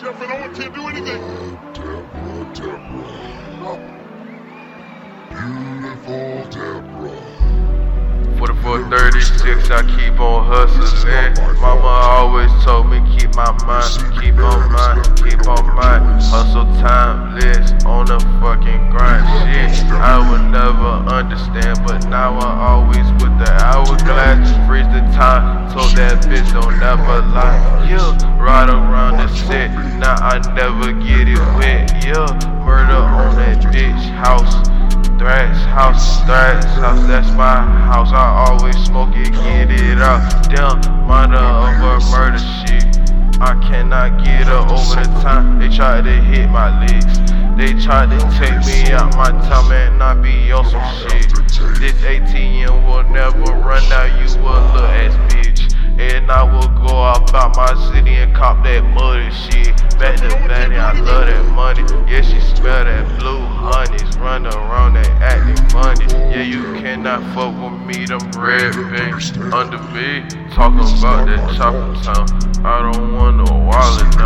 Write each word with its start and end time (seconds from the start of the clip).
Deborah, 0.00 0.28
no 0.28 0.34
one 0.40 0.54
can 0.54 0.72
do 0.72 0.88
anything. 0.88 1.20
Deborah, 1.74 2.54
Deborah. 2.54 3.20
Beautiful 5.28 6.48
Deborah. 6.48 7.20
4436, 8.38 9.70
I 9.70 9.82
keep 9.82 10.18
on 10.18 10.46
hustling. 10.46 11.60
Mama 11.60 11.82
always 11.84 12.50
told 12.64 12.88
me 12.88 12.99
I 22.28 22.76
always 22.76 23.10
with 23.22 23.38
the 23.38 23.50
hourglass. 23.64 24.52
Freeze 24.66 24.84
the 24.92 25.00
time, 25.16 25.72
told 25.72 25.96
that 25.96 26.22
bitch 26.24 26.52
don't 26.52 26.78
never 26.78 27.24
lie. 27.32 27.88
Yeah, 27.88 28.36
ride 28.36 28.68
around 28.68 29.16
the 29.16 29.28
set, 29.34 29.70
now 29.98 30.16
I 30.16 30.36
never 30.52 30.92
get 30.92 31.28
it 31.28 31.40
wet. 31.56 32.04
Yeah, 32.04 32.28
murder 32.60 32.92
on 32.92 33.36
that 33.36 33.64
bitch 33.72 34.04
house. 34.20 34.68
Thrash 35.18 35.56
house, 35.66 36.20
thrash 36.24 36.64
house, 36.76 37.06
that's 37.06 37.30
my 37.32 37.56
house. 37.88 38.12
I 38.12 38.48
always 38.48 38.76
smoke 38.84 39.16
it, 39.16 39.32
get 39.32 39.70
it 39.70 39.98
out. 39.98 40.20
Damn, 40.50 40.80
murder 41.06 41.40
over 41.40 42.04
murder 42.10 42.38
shit. 42.38 43.00
I 43.40 43.58
cannot 43.66 44.22
get 44.22 44.46
her 44.46 44.60
over 44.68 44.96
the 44.96 45.20
time. 45.22 45.58
They 45.58 45.74
try 45.74 46.02
to 46.02 46.10
hit 46.10 46.50
my 46.50 46.68
legs. 46.84 47.39
They 47.56 47.74
tried 47.74 48.10
to 48.10 48.18
take 48.38 48.58
me 48.66 48.92
out 48.92 49.14
my 49.16 49.30
time 49.48 49.70
and 49.72 50.02
I 50.02 50.14
be 50.14 50.50
on 50.52 50.64
some 50.70 50.82
shit. 50.96 51.28
This 51.78 51.92
ATM 52.02 52.86
will 52.86 53.04
never 53.04 53.38
run 53.38 53.82
out, 53.92 54.18
you 54.18 54.26
a 54.26 54.40
little 54.40 54.84
ass 54.86 55.14
bitch. 55.32 55.74
And 56.00 56.30
I 56.30 56.42
will 56.42 56.68
go 56.86 57.12
about 57.12 57.56
my 57.56 57.74
city 57.92 58.14
and 58.14 58.34
cop 58.34 58.64
that 58.64 58.82
muddy 58.82 59.30
shit. 59.30 59.76
Back 59.98 60.16
to 60.20 60.28
Vanny, 60.48 60.76
I 60.76 60.98
love 61.00 61.26
that 61.26 61.44
money. 61.52 61.82
Yeah, 62.10 62.22
she 62.22 62.40
smell 62.40 62.84
that 62.84 63.18
blue 63.18 63.40
honeys. 63.40 64.16
Run 64.16 64.46
around 64.46 64.96
and 64.96 65.06
acting 65.22 65.68
funny. 65.68 66.06
Yeah, 66.32 66.42
you 66.42 66.62
cannot 66.80 67.22
fuck 67.34 67.52
with 67.60 67.82
me, 67.82 68.06
them 68.06 68.30
red 68.32 68.72
things 68.72 69.36
under 69.52 69.78
me. 69.92 70.24
Talking 70.54 70.80
about 70.98 71.26
that 71.26 71.54
chopper 71.56 71.94
town. 72.02 72.64
I 72.64 72.80
don't 72.80 73.14
want 73.14 73.36
no 73.36 73.52
wallet 73.66 74.19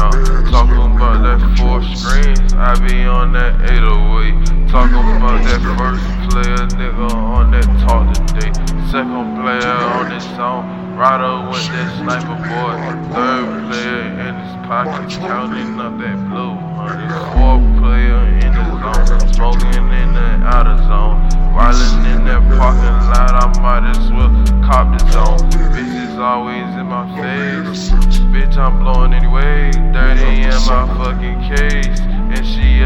Second 9.24 9.40
player 9.40 9.72
on 9.72 10.08
this 10.10 10.24
song. 10.36 10.96
Rider 10.98 11.48
with 11.48 11.66
that 11.72 11.96
sniper 11.96 12.36
boy. 12.44 12.76
Third 13.14 13.72
player 13.72 14.04
in 14.20 14.34
his 14.36 14.52
pockets, 14.68 15.16
counting 15.16 15.80
up 15.80 15.96
that 15.96 16.18
blue 16.28 16.52
honey. 16.76 17.08
Fourth 17.32 17.64
player 17.80 18.20
in 18.44 18.52
the 18.52 18.64
zone, 18.84 19.32
smoking 19.32 19.72
in 19.72 20.12
the 20.12 20.28
outer 20.44 20.76
zone. 20.84 21.24
Wildin' 21.56 22.04
in 22.12 22.24
that 22.26 22.42
parking 22.58 23.00
lot, 23.08 23.32
I 23.32 23.46
might 23.60 23.88
as 23.96 24.12
well 24.12 24.28
cop 24.60 24.92
the 24.92 25.10
zone. 25.10 25.50
Bitches 25.72 26.18
always 26.18 26.68
in 26.76 26.86
my 26.86 27.08
face. 27.16 27.88
Bitch, 28.28 28.58
I'm 28.58 28.78
blowing 28.80 29.14
anyway. 29.14 29.72
30 29.72 30.42
in 30.42 30.50
my 30.68 30.84
fucking 31.00 31.40
case, 31.48 32.00
and 32.00 32.46
she 32.46 32.83